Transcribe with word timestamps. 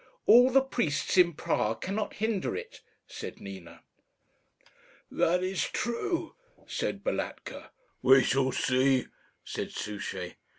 "All 0.25 0.49
the 0.49 0.63
priests 0.63 1.15
in 1.15 1.33
Prague 1.33 1.81
cannot 1.81 2.15
hinder 2.15 2.55
it," 2.55 2.81
said 3.05 3.39
Nina. 3.39 3.83
"That 5.11 5.43
is 5.43 5.65
true," 5.69 6.33
said 6.65 7.03
Balatka. 7.03 7.69
"We 8.01 8.23
shall 8.23 8.51
see," 8.51 9.05
said 9.43 9.69
Souchey. 9.71 10.37